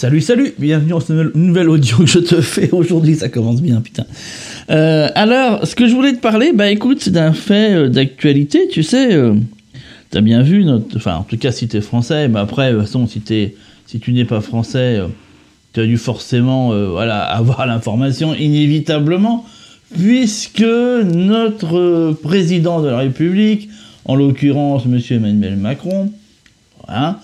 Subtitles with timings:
[0.00, 3.82] Salut, salut, bienvenue dans ce nouvel audio que je te fais aujourd'hui, ça commence bien,
[3.82, 4.06] putain.
[4.70, 8.66] Euh, alors, ce que je voulais te parler, bah écoute, c'est d'un fait euh, d'actualité,
[8.68, 9.34] tu sais, euh,
[10.08, 12.86] t'as bien vu, notre, enfin en tout cas si t'es français, mais après, de toute
[12.86, 13.22] façon, si,
[13.84, 15.00] si tu n'es pas français,
[15.74, 19.44] tu as dû forcément voilà, avoir l'information inévitablement,
[19.92, 23.68] puisque notre président de la République,
[24.06, 26.10] en l'occurrence monsieur Emmanuel Macron,
[26.86, 27.20] voilà,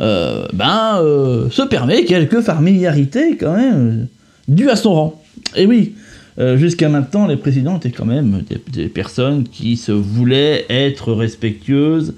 [0.00, 4.06] euh, ben, euh, se permet quelques familiarités quand même
[4.48, 5.22] dues à son rang.
[5.56, 5.94] Et oui,
[6.38, 12.14] euh, jusqu'à maintenant, les présidents étaient quand même des, personnes qui se voulaient être respectueuses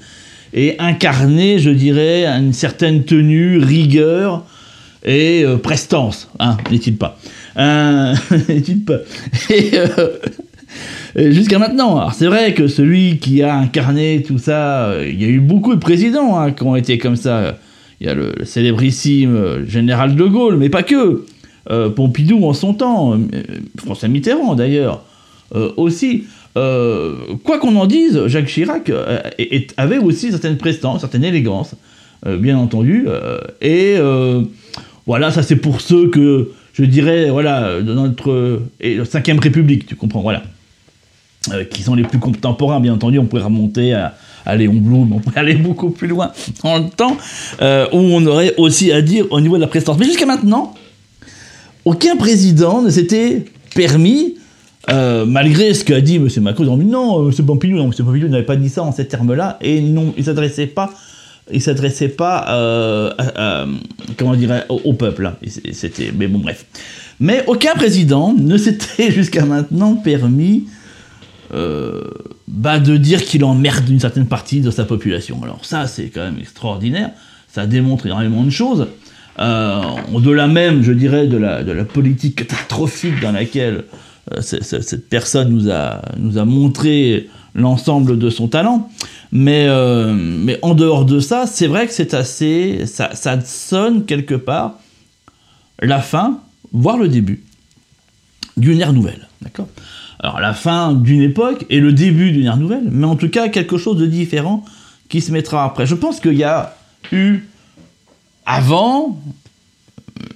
[0.55, 4.45] et incarner, je dirais, une certaine tenue, rigueur
[5.05, 7.19] et prestance, hein, n'est-il pas?
[7.57, 8.99] N'est-il pas?
[9.51, 9.73] Et,
[11.33, 15.29] Jusqu'à maintenant, alors c'est vrai que celui qui a incarné tout ça, il y a
[15.29, 17.59] eu beaucoup de présidents hein, qui ont été comme ça.
[18.03, 21.25] Il y a le, célébrissime euh, général de Gaulle, mais pas que.
[21.71, 23.19] Euh, Pompidou en son temps, euh,
[23.77, 25.05] François Mitterrand d'ailleurs,
[25.77, 26.25] aussi.
[26.55, 28.91] Quoi qu'on en dise, Jacques Chirac
[29.77, 31.77] avait aussi certaines prestances, certaine élégance,
[32.27, 33.07] euh, bien entendu.
[33.61, 33.97] et
[35.07, 39.87] voilà, ça c'est pour ceux que je dirais, voilà, de notre et la Cinquième République,
[39.87, 40.43] tu comprends, voilà,
[41.71, 43.21] qui sont les plus contemporains, bien entendu.
[43.21, 44.15] On pourrait remonter à,
[44.45, 47.17] à Léon Blum, on pourrait aller beaucoup plus loin dans le temps,
[47.61, 49.99] euh, où on aurait aussi à dire au niveau de la prestance.
[49.99, 50.75] Mais jusqu'à maintenant,
[51.85, 54.35] aucun président ne s'était permis,
[54.91, 56.29] euh, malgré ce qu'a dit M.
[56.41, 57.47] Macron, non, M.
[57.47, 57.93] Pompidou, non, M.
[58.05, 60.91] Pompidou n'avait pas dit ça en ces termes-là, et non, il s'adressait pas,
[61.53, 63.67] il s'adressait pas, euh,
[64.17, 65.33] comment dirais au, au peuple.
[65.73, 66.67] C'était, mais bon, bref.
[67.21, 70.65] Mais aucun président ne s'était jusqu'à maintenant permis
[71.53, 72.03] euh,
[72.49, 75.43] bah, de dire qu'il emmerde une certaine partie de sa population.
[75.43, 77.11] Alors ça, c'est quand même extraordinaire.
[77.49, 78.87] Ça démontre énormément de choses.
[79.39, 79.83] Euh,
[80.13, 83.85] Au-delà même, je dirais, de la, de la politique catastrophique dans laquelle
[84.33, 88.91] euh, cette personne nous a, nous a montré l'ensemble de son talent.
[89.31, 92.85] Mais, euh, mais en dehors de ça, c'est vrai que c'est assez...
[92.87, 94.79] Ça, ça sonne quelque part
[95.81, 96.41] la fin,
[96.73, 97.43] voire le début
[98.57, 99.29] d'une ère nouvelle.
[99.41, 99.69] D'accord?
[100.23, 103.49] Alors la fin d'une époque et le début d'une ère nouvelle, mais en tout cas
[103.49, 104.65] quelque chose de différent
[105.09, 105.85] qui se mettra après.
[105.85, 106.77] Je pense qu'il y a
[107.11, 107.41] eu
[108.47, 109.19] avant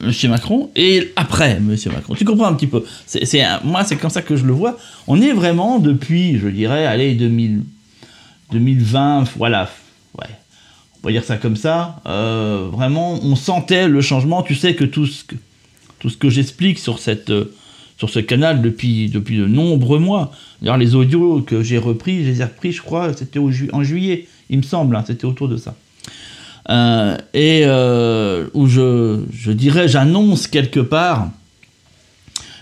[0.02, 0.12] M.
[0.28, 1.76] Macron et après M.
[1.92, 2.14] Macron.
[2.14, 3.22] Tu comprends un petit peu c'est,
[3.64, 4.76] Moi, c'est comme ça que je le vois.
[5.06, 7.62] On est vraiment depuis, je dirais, allez, 2000,
[8.52, 9.70] 2020, voilà,
[10.18, 10.26] ouais,
[11.02, 12.00] on va dire ça comme ça.
[12.06, 14.42] euh, vraiment, on sentait le changement.
[14.42, 15.36] Tu sais que tout ce que,
[16.18, 17.54] que j'explique sur cette euh,
[17.96, 20.32] sur ce canal depuis, depuis de nombreux mois.
[20.60, 23.82] D'ailleurs, les audios que j'ai repris, je les ai repris, je crois, c'était ju- en
[23.82, 25.74] juillet, il me semble, hein, c'était autour de ça.
[26.68, 31.30] Euh, et euh, où je, je dirais, j'annonce quelque part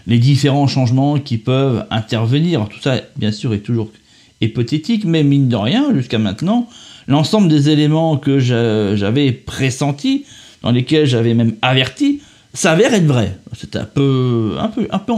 [0.07, 2.61] les différents changements qui peuvent intervenir.
[2.61, 3.91] Alors, tout ça, bien sûr, est toujours
[4.43, 6.69] hypothétique, mais mine de rien, jusqu'à maintenant,
[7.09, 10.27] l'ensemble des éléments que j'a- j'avais pressentis,
[10.63, 12.21] dans lesquels j'avais même averti,
[12.55, 13.37] s'avère être vrai.
[13.53, 15.13] C'est un peu, un peu, un peu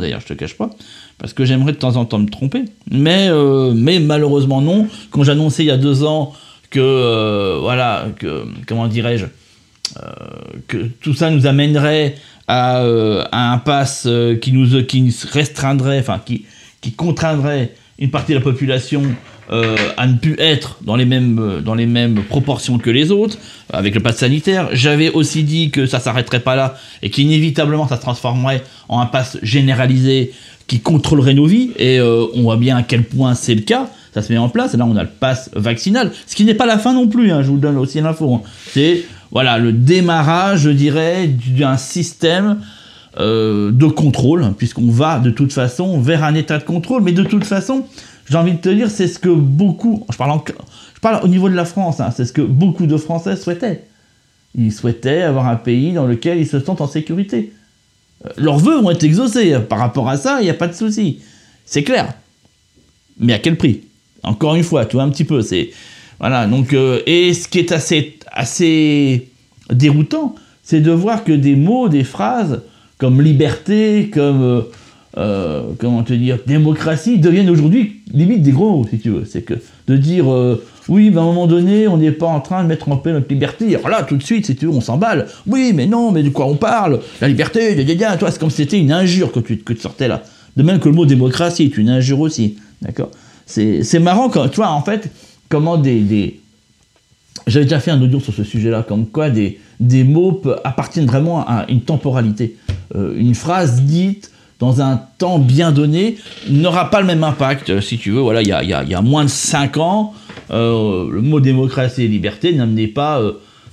[0.00, 0.70] d'ailleurs, je te cache pas,
[1.18, 4.88] parce que j'aimerais de temps en temps me tromper, mais, euh, malheureusement non.
[5.10, 6.32] Quand j'annonçais il y a deux ans
[6.70, 10.10] que, euh, voilà, que, comment dirais-je, euh,
[10.66, 12.16] que tout ça nous amènerait
[12.46, 12.82] à,
[13.32, 14.08] un pass
[14.40, 14.68] qui nous
[15.30, 19.02] restreindrait, enfin qui contraindrait une partie de la population
[19.50, 23.10] euh, à ne plus être dans les mêmes euh, dans les mêmes proportions que les
[23.10, 23.38] autres
[23.72, 24.68] avec le pass sanitaire.
[24.72, 29.06] J'avais aussi dit que ça s'arrêterait pas là et qu'inévitablement ça se transformerait en un
[29.06, 30.32] pass généralisé
[30.66, 33.88] qui contrôlerait nos vies et euh, on voit bien à quel point c'est le cas.
[34.12, 36.52] Ça se met en place et là on a le pass vaccinal, ce qui n'est
[36.52, 37.30] pas la fin non plus.
[37.32, 38.34] hein, je vous donne aussi l'info.
[38.34, 38.42] hein.
[38.72, 42.58] C'est voilà le démarrage, je dirais, d'un système
[43.18, 47.02] de contrôle, puisqu'on va de toute façon vers un état de contrôle.
[47.02, 47.84] Mais de toute façon,
[48.28, 50.40] j'ai envie de te dire, c'est ce que beaucoup, je parle,
[51.22, 53.84] au niveau de la France, hein, c'est ce que beaucoup de Français souhaitaient.
[54.54, 57.52] Ils souhaitaient avoir un pays dans lequel ils se sentent en sécurité.
[58.26, 59.56] Euh, Leurs vœux vont être exaucés.
[59.68, 61.20] Par rapport à ça, il n'y a pas de souci.
[61.64, 62.12] C'est clair.
[63.18, 63.82] Mais à quel prix?
[64.22, 65.42] Encore une fois, tu vois un petit peu.
[65.42, 65.70] C'est
[66.18, 66.46] voilà.
[66.46, 69.28] Donc, euh, et ce qui est assez assez
[69.70, 72.62] déroutant, c'est de voir que des mots, des phrases
[72.98, 74.62] comme liberté, comme euh,
[75.18, 79.24] euh, comment te dire, démocratie deviennent aujourd'hui limite des gros mots, si tu veux.
[79.24, 79.54] C'est que
[79.88, 82.68] de dire euh, oui, mais à un moment donné, on n'est pas en train de
[82.68, 83.74] mettre en paix notre liberté.
[83.76, 85.26] Alors là, tout de suite, si tu veux, on s'emballe.
[85.46, 87.00] Oui, mais non, mais de quoi on parle?
[87.20, 90.08] La liberté, gna, toi, c'est comme si c'était une injure que tu, que tu sortais
[90.08, 90.22] là.
[90.56, 92.56] De même que le mot démocratie est une injure aussi.
[92.80, 93.10] D'accord?
[93.44, 95.10] C'est c'est marrant quand, tu vois, en fait,
[95.48, 96.00] comment des.
[96.00, 96.40] des...
[97.46, 101.40] J'avais déjà fait un audio sur ce sujet-là, comme quoi des, des mots appartiennent vraiment
[101.40, 102.56] à une temporalité.
[102.94, 106.16] Euh, une phrase dite dans un temps bien donné
[106.48, 108.20] n'aura pas le même impact, euh, si tu veux.
[108.20, 108.52] Voilà, il y
[108.94, 110.14] a, moins de 5 ans,
[110.50, 113.22] euh, le mot démocratie et liberté n'amenait pas,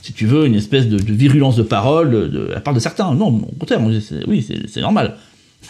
[0.02, 3.14] si tu veux, une espèce de, virulence de parole de, la part de certains.
[3.16, 3.82] Non, au contraire,
[4.28, 5.16] oui, c'est normal.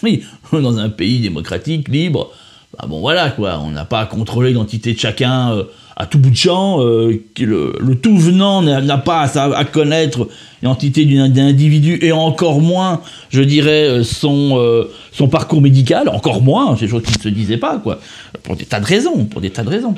[0.03, 2.31] Oui, dans un pays démocratique, libre,
[2.77, 5.55] bah bon voilà quoi, on n'a pas à contrôler l'identité de chacun
[5.97, 10.27] à tout bout de champ, euh, le, tout venant n'a pas à, connaître
[10.61, 16.41] l'identité d'un individu et encore moins, je dirais, euh, son, euh, son parcours médical, encore
[16.41, 17.99] moins, c'est des choses qui ne se disaient pas, quoi,
[18.43, 19.95] pour des tas de raisons, pour des tas de raisons.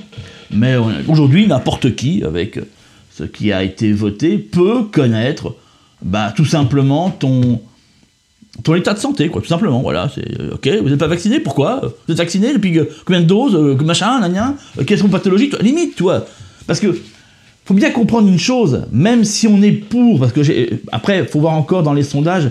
[0.51, 0.75] Mais
[1.07, 2.59] aujourd'hui, n'importe qui, avec
[3.11, 5.55] ce qui a été voté, peut connaître,
[6.03, 7.59] bah, tout simplement ton,
[8.63, 9.81] ton état de santé, quoi, tout simplement.
[9.81, 10.67] Voilà, c'est euh, ok.
[10.81, 11.81] Vous n'êtes pas vacciné, pourquoi?
[11.81, 14.55] Vous êtes vacciné depuis combien de doses euh, Machin, nan,
[14.85, 16.25] Quelles sont pathologies Limite, toi.
[16.65, 16.87] Parce que
[17.65, 21.41] faut bien comprendre une chose, même si on est pour, parce que j'ai, après, faut
[21.41, 22.49] voir encore dans les sondages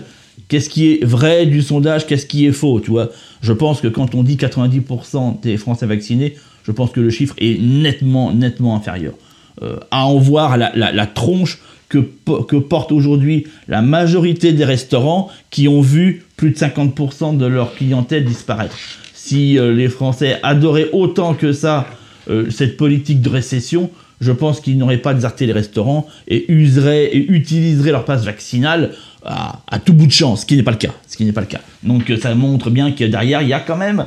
[0.48, 3.08] qu'est-ce qui est vrai du sondage, qu'est-ce qui est faux, tu vois.
[3.40, 7.34] Je pense que quand on dit 90% des Français vaccinés, je pense que le chiffre
[7.38, 9.14] est nettement, nettement inférieur.
[9.62, 15.68] Euh, à en voir la, la tronche que, porte aujourd'hui la majorité des restaurants qui
[15.68, 18.76] ont vu plus de 50% de leur clientèle disparaître.
[19.14, 21.86] Si euh, les Français adoraient autant que ça
[22.28, 23.90] euh, cette politique de récession,
[24.20, 28.92] je pense qu'ils n'auraient pas déserté les restaurants et useraient et utiliseraient leur passe vaccinale
[29.24, 30.92] à, tout bout de champ, ce qui n'est pas le cas.
[31.08, 31.60] Ce qui n'est pas le cas.
[31.82, 34.06] Donc euh, ça montre bien que derrière, il y a quand même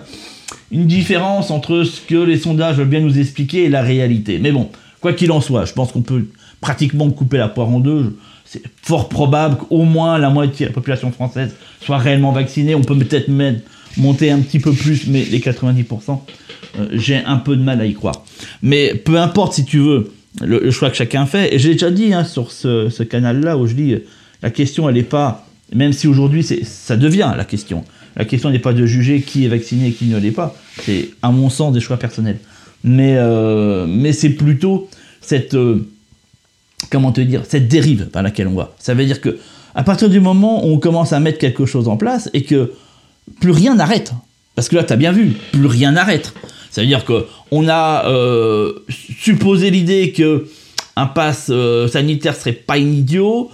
[0.72, 4.40] une différence entre ce que les sondages veulent bien nous expliquer et la réalité.
[4.40, 4.70] Mais bon,
[5.02, 6.26] quoi qu'il en soit, je pense qu'on peut
[6.62, 8.18] pratiquement couper la poire en deux.
[8.46, 12.76] C'est fort probable qu'au moins la moitié de la population française soit réellement vaccinée.
[12.76, 13.30] On peut peut-être
[13.98, 16.20] monter un petit peu plus, mais les 90%,
[16.80, 18.24] euh, j'ai un peu de mal à y croire.
[18.62, 20.12] Mais peu importe si tu veux
[20.42, 21.54] le, choix que chacun fait.
[21.54, 23.96] Et j'ai déjà dit hein, sur ce, canal-là où je dis
[24.42, 27.84] la question, elle n'est pas, même si aujourd'hui ça devient la question.
[28.16, 30.56] La question n'est pas de juger qui est vacciné et qui ne l'est pas.
[30.82, 32.40] C'est à mon sens des choix personnels.
[32.84, 34.90] Mais, euh, mais c'est plutôt
[35.22, 35.88] cette euh,
[36.90, 38.74] comment te dire, cette dérive par laquelle on va.
[38.80, 39.38] Ça veut dire que
[39.76, 42.74] à partir du moment où on commence à mettre quelque chose en place et que
[43.40, 44.14] plus rien n'arrête,
[44.56, 46.34] parce que là, tu as bien vu, plus rien n'arrête.
[46.70, 48.74] Ça veut dire qu'on a euh,
[49.20, 50.48] supposé l'idée que
[50.96, 53.50] un pass euh, sanitaire serait pas idiot.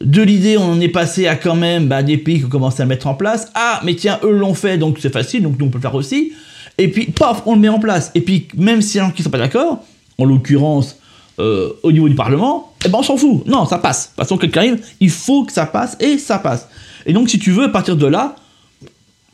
[0.00, 2.86] De l'idée, on est passé à quand même bah, des pays qui ont commencé à
[2.86, 3.50] le mettre en place.
[3.54, 5.94] Ah, mais tiens, eux l'ont fait, donc c'est facile, donc nous on peut le faire
[5.94, 6.32] aussi.
[6.78, 8.10] Et puis, paf, on le met en place.
[8.14, 9.84] Et puis, même si y a gens qui sont pas d'accord,
[10.16, 10.96] en l'occurrence,
[11.40, 13.46] euh, au niveau du Parlement, eh ben on s'en fout.
[13.46, 14.08] Non, ça passe.
[14.08, 16.68] Toute façon, quelqu'un arrive, il faut que ça passe et ça passe.
[17.06, 18.36] Et donc, si tu veux, à partir de là,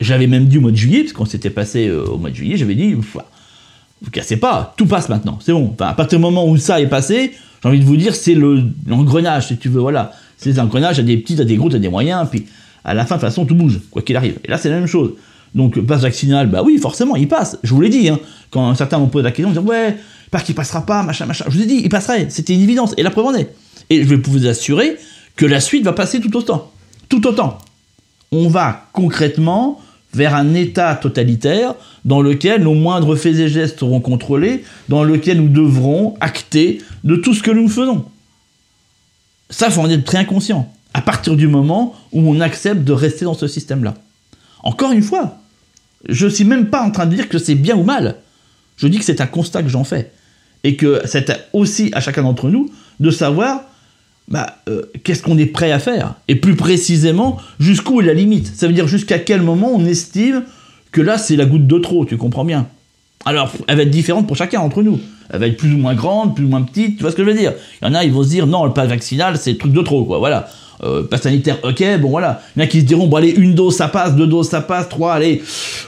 [0.00, 2.34] j'avais même dit au mois de juillet, parce qu'on s'était passé euh, au mois de
[2.34, 5.74] juillet, j'avais dit, vous cassez pas, tout passe maintenant, c'est bon.
[5.80, 7.32] à partir du moment où ça est passé,
[7.62, 10.12] j'ai envie de vous dire, c'est l'engrenage, si tu veux, voilà.
[10.36, 12.46] C'est l'engrenage, a des petits, a des gros, a des moyens, puis
[12.84, 14.38] à la fin, de toute façon, tout bouge, quoi qu'il arrive.
[14.44, 15.14] Et là, c'est la même chose.
[15.54, 17.58] Donc, passe vaccinal, bah oui, forcément, il passe.
[17.62, 18.20] Je vous l'ai dit, hein.
[18.50, 19.96] quand certains m'ont posé la question, ils me ouais,
[20.30, 21.44] parce qu'il passera pas, machin, machin.
[21.48, 23.54] Je vous ai dit, il passerait, c'était une évidence, et la preuve en est.
[23.90, 24.96] Et je vais vous assurer
[25.36, 26.70] que la suite va passer tout autant.
[27.08, 27.58] Tout autant.
[28.32, 29.80] On va concrètement
[30.12, 31.74] vers un État totalitaire
[32.04, 37.16] dans lequel nos moindres faits et gestes seront contrôlés, dans lequel nous devrons acter de
[37.16, 38.06] tout ce que nous faisons.
[39.50, 40.72] Ça, il faut en être très inconscient.
[40.94, 43.94] À partir du moment où on accepte de rester dans ce système-là.
[44.62, 45.38] Encore une fois,
[46.08, 48.16] je ne suis même pas en train de dire que c'est bien ou mal.
[48.76, 50.10] Je dis que c'est un constat que j'en fais.
[50.64, 53.62] Et que c'est aussi à chacun d'entre nous de savoir
[54.28, 56.14] bah, euh, qu'est-ce qu'on est prêt à faire.
[56.28, 58.52] Et plus précisément, jusqu'où est la limite.
[58.54, 60.42] Ça veut dire jusqu'à quel moment on estime
[60.92, 62.66] que là, c'est la goutte de trop, tu comprends bien.
[63.24, 65.00] Alors, elle va être différente pour chacun d'entre nous.
[65.30, 67.24] Elle va être plus ou moins grande, plus ou moins petite, tu vois ce que
[67.24, 67.52] je veux dire
[67.82, 69.72] Il y en a, ils vont se dire, non, le pas vaccinal, c'est le truc
[69.72, 70.48] de trop, quoi, voilà.
[70.84, 72.42] Euh, pas sanitaire, ok, bon voilà.
[72.54, 74.48] Il y en a qui se diront, bon allez, une dose ça passe, deux doses
[74.48, 75.42] ça passe, trois, allez,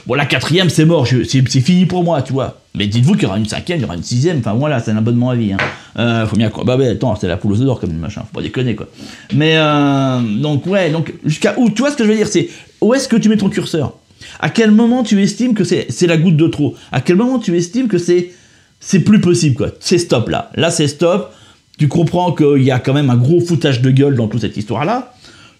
[0.07, 2.58] bon la quatrième c'est mort, c'est fini pour moi, tu vois.
[2.75, 4.91] Mais dites-vous qu'il y aura une cinquième, il y aura une sixième, enfin voilà, c'est
[4.91, 5.53] un abonnement à vie.
[5.53, 5.57] Hein.
[5.97, 6.63] Euh, faut bien quoi.
[6.63, 8.87] Bah ouais, attends, c'est la poule aux d'or comme machin, faut pas déconner quoi.
[9.33, 12.49] Mais euh, donc ouais, donc jusqu'à où, tu vois ce que je veux dire, c'est
[12.81, 13.93] où est-ce que tu mets ton curseur?
[14.39, 16.75] À quel moment tu estimes que c'est la goutte de trop?
[16.91, 18.31] À quel moment tu estimes que c'est
[18.79, 19.69] c'est plus possible quoi?
[19.79, 20.51] C'est stop là.
[20.55, 21.33] Là c'est stop
[21.79, 24.57] tu comprends qu'il y a quand même un gros foutage de gueule dans toute cette
[24.57, 25.13] histoire-là,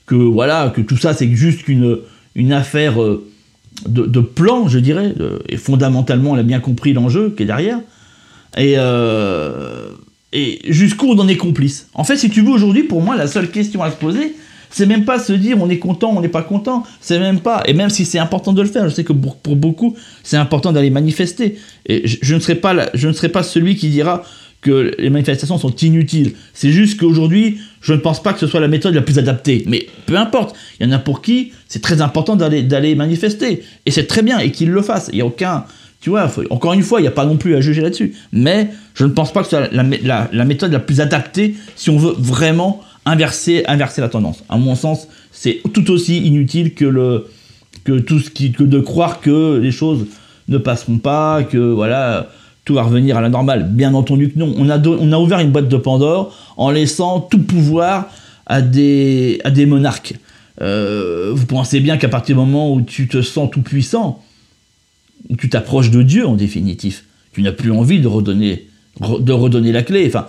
[0.06, 1.98] que voilà, que tout ça c'est juste une,
[2.36, 3.26] une affaire euh,
[3.88, 5.14] de, plan, je dirais,
[5.48, 7.80] et fondamentalement elle a bien compris l'enjeu qui est derrière,
[8.58, 9.90] et, euh,
[10.34, 11.88] et jusqu'où on en est complice.
[11.94, 14.36] En fait, si tu veux, aujourd'hui, pour moi, la seule question à se poser,
[14.70, 17.64] c'est même pas se dire on est content, on n'est pas content, c'est même pas,
[17.66, 20.72] et même si c'est important de le faire, je sais que pour, beaucoup, c'est important
[20.72, 21.58] d'aller manifester,
[21.88, 24.24] et je, ne serai pas je ne serai pas celui qui dira
[24.62, 26.34] que les manifestations sont inutiles.
[26.54, 29.64] C'est juste qu'aujourd'hui, je ne pense pas que ce soit la méthode la plus adaptée.
[29.68, 33.64] Mais peu importe, il y en a pour qui c'est très important d'aller, manifester.
[33.86, 35.10] Et c'est très bien, et qu'ils le fassent.
[35.12, 35.66] Il n'y a aucun.
[36.02, 38.16] Tu vois, encore une fois, il n'y a pas non plus à juger là-dessus.
[38.32, 41.98] Mais je ne pense pas que ce soit la, méthode la plus adaptée si on
[41.98, 44.44] veut vraiment inverser, la tendance.
[44.50, 47.28] À mon sens, c'est tout aussi inutile que, le,
[47.84, 50.08] que de croire que les choses
[50.48, 52.30] ne passeront pas, que voilà,
[52.78, 53.68] revenir à la normale.
[53.70, 54.54] Bien entendu que non.
[54.58, 58.10] On a, ouvert une boîte de Pandore en laissant tout pouvoir
[58.46, 60.16] à des, à des monarques.
[60.62, 64.24] Euh, vous pensez bien qu'à partir du moment où tu te sens tout puissant,
[65.38, 67.02] tu t'approches de Dieu en définitive,
[67.34, 68.68] tu n'as plus envie de redonner,
[69.02, 70.06] de redonner la clé.
[70.08, 70.28] Enfin,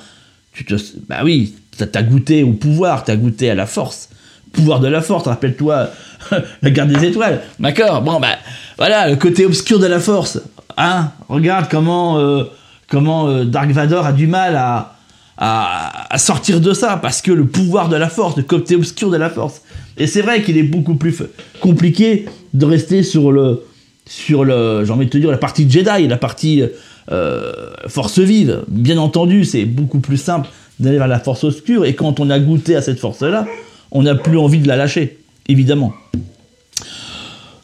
[0.52, 0.75] tu te,
[1.09, 4.11] bah oui, t'as goûté au pouvoir, t'as goûté à la force.
[4.52, 5.90] Pouvoir de la force, rappelle-toi
[6.62, 7.40] la garde des étoiles.
[7.59, 8.02] D'accord?
[8.02, 8.37] Bon, bah
[8.78, 10.40] voilà, le côté obscur de la force.
[10.77, 12.45] Hein Regarde comment, euh,
[12.93, 14.97] euh, Dark Vador a du mal à,
[15.39, 19.17] à, sortir de ça, parce que le pouvoir de la force, le côté obscur de
[19.17, 19.62] la force.
[19.97, 21.23] Et c'est vrai qu'il est beaucoup plus
[21.61, 23.62] compliqué de rester sur le,
[24.07, 26.62] sur le, j'ai envie de te dire, la partie Jedi, la partie
[27.11, 27.53] euh,
[27.89, 28.62] force vive.
[28.69, 30.49] Bien entendu, c'est beaucoup plus simple
[30.79, 33.47] d'aller vers la force obscure, et quand on a goûté à cette force-là,
[33.91, 35.93] on n'a plus envie de la lâcher, évidemment.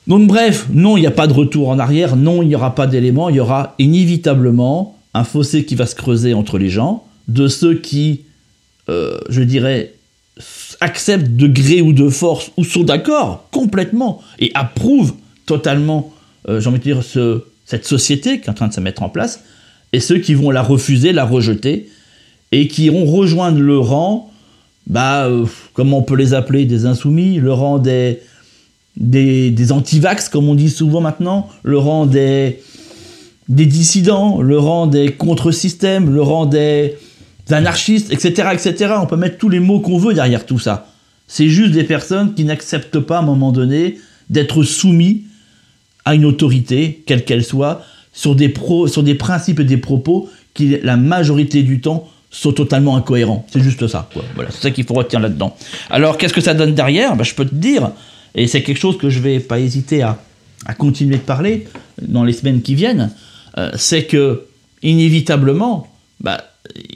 [0.07, 2.75] Donc bref, non, il n'y a pas de retour en arrière, non, il n'y aura
[2.75, 7.05] pas d'éléments, il y aura inévitablement un fossé qui va se creuser entre les gens,
[7.27, 8.23] de ceux qui,
[8.89, 9.95] euh, je dirais,
[10.81, 16.13] acceptent de gré ou de force, ou sont d'accord complètement, et approuvent totalement,
[16.49, 19.03] euh, j'ai envie de dire, ce, cette société qui est en train de se mettre
[19.03, 19.43] en place,
[19.93, 21.89] et ceux qui vont la refuser, la rejeter,
[22.53, 24.31] et qui iront rejoindre le rang,
[24.87, 25.47] bah, euh,
[25.79, 28.21] on peut les appeler, des insoumis, le rang des
[28.97, 32.61] des, des anti-vax, comme on dit souvent maintenant, le rang des,
[33.49, 36.97] des dissidents, le rang des contre-systèmes, le rang des
[37.51, 38.95] anarchistes, etc., etc.
[39.01, 40.89] On peut mettre tous les mots qu'on veut derrière tout ça.
[41.29, 43.99] C'est juste des personnes qui n'acceptent pas à un moment donné
[44.31, 45.25] d'être soumis
[46.05, 50.29] à une autorité, quelle qu'elle soit, sur des, pro, sur des principes et des propos
[50.55, 53.47] qui, la majorité du temps, sont totalement incohérents.
[53.51, 54.09] C'est juste ça.
[54.35, 55.57] Voilà, c'est ça qu'il faut retenir là-dedans.
[55.91, 57.17] Alors, qu'est-ce que ça donne derrière?
[57.17, 57.91] Ben, Je peux te dire,
[58.37, 60.19] et c'est quelque chose que je vais pas hésiter à,
[60.79, 61.67] continuer de parler
[62.03, 63.11] dans les semaines qui viennent,
[63.57, 64.47] euh, c'est que
[64.83, 65.89] inévitablement,
[66.21, 66.43] bah,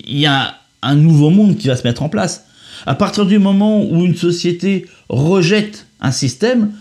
[0.07, 2.47] il y a un nouveau monde qui va se mettre en place.
[2.87, 6.73] À partir du moment où une société rejette un système,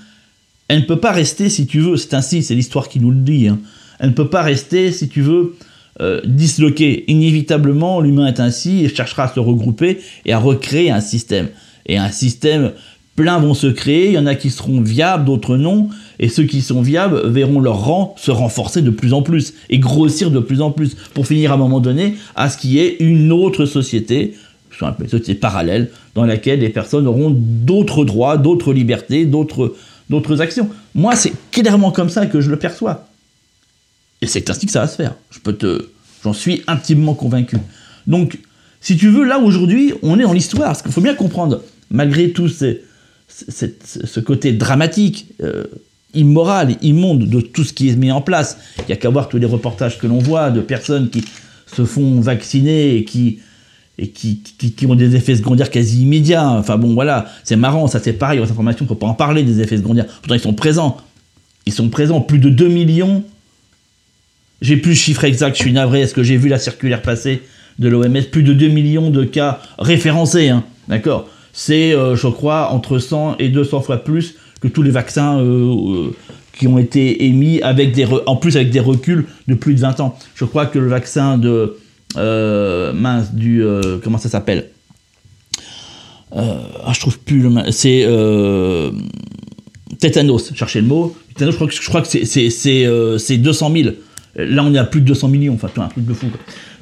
[0.68, 3.20] elle ne peut pas rester, si tu veux, c'est ainsi, c'est l'histoire qui nous le
[3.20, 3.60] dit, hein.
[4.00, 5.56] elle ne peut pas rester, si tu veux,
[6.00, 7.04] euh, disloquée.
[7.12, 11.50] Inévitablement, l'humain est ainsi et cherchera à se regrouper et à recréer un système.
[11.86, 12.72] Et un système
[13.20, 16.44] plein vont se créer, il y en a qui seront viables, d'autres non, et ceux
[16.44, 20.40] qui sont viables verront leur rang se renforcer de plus en plus et grossir de
[20.40, 23.66] plus en plus pour finir à un moment donné à ce qui est une autre
[23.66, 24.36] société,
[24.82, 29.76] une société parallèle dans laquelle les personnes auront d'autres droits, d'autres libertés, d'autres
[30.10, 30.70] d'autres actions.
[30.96, 33.06] Moi, c'est clairement comme ça que je le perçois.
[34.22, 35.16] Et c'est ainsi que ça va se faire.
[35.30, 35.90] Je peux te
[36.24, 37.58] j'en suis intimement convaincu.
[38.08, 38.40] Donc
[38.80, 41.62] si tu veux là aujourd'hui, on est dans l'histoire, parce qu'il faut bien comprendre
[41.92, 42.84] malgré tous ces
[43.30, 45.66] ce côté dramatique, euh,
[46.14, 48.58] immoral, immonde de tout ce qui est mis en place.
[48.80, 51.24] Il n'y a qu'à voir tous les reportages que l'on voit de personnes qui
[51.68, 53.40] se font vacciner et qui,
[54.00, 56.50] et qui, qui, ont des effets secondaires quasi immédiats.
[56.50, 59.14] Enfin bon, voilà, c'est marrant, ça c'est pareil, aux informations, on ne peut pas en
[59.14, 60.08] parler des effets secondaires.
[60.08, 60.98] Pourtant, ils sont présents.
[61.66, 63.24] Ils sont présents, plus de 2 millions.
[64.62, 67.44] J'ai plus le chiffre exact, je suis navré, est-ce que j'ai vu la circulaire passer
[67.78, 71.30] de l'OMS Plus de 2 millions de cas référencés, hein, d'accord?
[71.54, 75.74] C'est, euh, je crois, entre 100 et 200 fois plus que tous les vaccins euh,
[75.74, 76.16] euh,
[76.54, 80.00] qui ont été émis, avec des en plus avec des reculs de plus de 20
[80.02, 80.18] ans.
[80.36, 81.78] Je crois que le vaccin de...
[82.16, 83.64] mince, du...
[84.04, 84.70] comment ça s'appelle?
[86.36, 87.72] Ah, je trouve plus le...
[87.72, 88.06] C'est...
[90.00, 91.16] tétanos, cherchez le mot.
[91.36, 93.90] Tétanos, je crois que, je crois c'est 200 000.
[94.36, 96.28] Là, on est à plus de 200 millions, enfin, un truc de fou.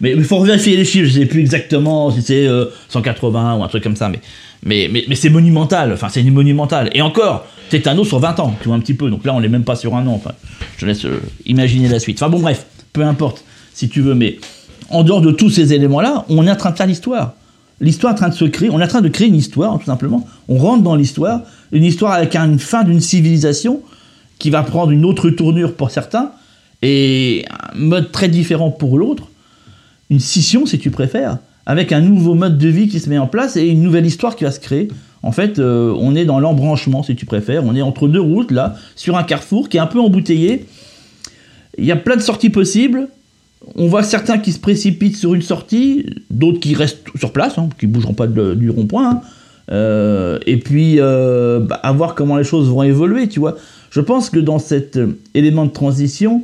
[0.01, 2.47] Mais il faut vérifier les chiffres, je sais plus exactement si c'est
[2.89, 4.19] 180 ou un truc comme ça, mais
[4.63, 6.89] mais, mais, c'est monumental, enfin c'est monumental.
[6.93, 9.49] Et encore, tétanos sur 20 ans, tu vois un petit peu, donc là on n'est
[9.49, 10.31] même pas sur un an, enfin,
[10.77, 12.21] je laisse euh, imaginer la suite.
[12.21, 14.37] Enfin bon bref, peu importe, si tu veux, mais
[14.89, 17.33] en dehors de tous ces éléments-là, on est en train de faire l'histoire.
[17.79, 19.77] L'histoire est en train de se créer, on est en train de créer une histoire,
[19.77, 20.27] tout simplement.
[20.47, 23.81] On rentre dans l'histoire, une histoire avec une fin d'une civilisation
[24.39, 26.31] qui va prendre une autre tournure pour certains,
[26.81, 29.27] et un mode très différent pour l'autre,
[30.09, 33.27] une scission si tu préfères, avec un nouveau mode de vie qui se met en
[33.27, 34.87] place et une nouvelle histoire qui va se créer.
[35.21, 37.65] En fait, euh, on est dans l'embranchement, si tu préfères.
[37.65, 40.65] On est entre deux routes, là, sur un carrefour qui est un peu embouteillé.
[41.77, 43.09] Il y a plein de sorties possibles.
[43.75, 47.67] on voit certains qui se précipitent sur une sortie, d'autres qui restent sur place, hein,
[47.77, 49.09] qui bougeront pas du rond-point.
[49.09, 49.21] Hein.
[49.69, 53.57] Euh, et puis, euh, bah, à voir comment les choses vont évoluer, tu vois.
[53.89, 54.97] Je pense que dans cet
[55.33, 56.43] élément de transition,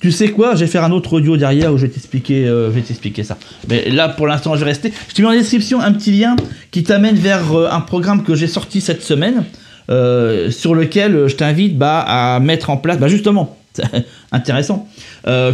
[0.00, 2.80] tu sais quoi, je vais faire un autre audio derrière où je vais t'expliquer, vais
[2.80, 3.36] t'expliquer ça.
[3.68, 4.92] Mais là, pour l'instant, je vais rester.
[5.08, 6.36] Je te mets en description un petit lien
[6.70, 9.44] qui t'amène vers un programme que j'ai sorti cette semaine,
[9.88, 13.58] sur lequel je t'invite bah, à mettre en place, bah, justement,
[14.32, 14.88] intéressant.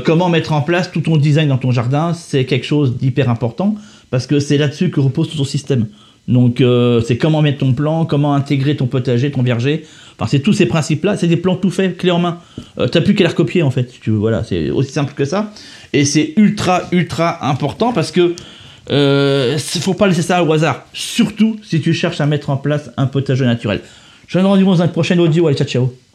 [0.05, 3.77] comment mettre en place tout ton design dans ton jardin, c'est quelque chose d'hyper important
[4.11, 5.87] parce que c'est là-dessus que repose tout ton système.
[6.29, 9.85] Donc euh, c'est comment mettre ton plan, comment intégrer ton potager, ton verger.
[10.19, 12.39] Enfin c'est tous ces principes-là, c'est des plans tout faits, clés en main.
[12.79, 13.93] Euh, T'as plus qu'à les recopier en fait.
[14.01, 14.11] tu.
[14.11, 15.53] Voilà, c'est aussi simple que ça.
[15.93, 18.35] Et c'est ultra ultra important parce que
[18.91, 20.85] euh, faut pas laisser ça au hasard.
[20.93, 23.81] Surtout si tu cherches à mettre en place un potager naturel.
[24.27, 25.47] Je vous donne rendez-vous dans un prochain audio.
[25.47, 26.06] Allez ciao ciao.